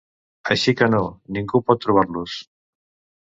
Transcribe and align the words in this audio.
Així 0.55 0.73
que 0.77 0.87
no, 0.93 1.01
ningú 1.37 1.61
pot 1.67 1.81
trobar-los! 1.85 2.39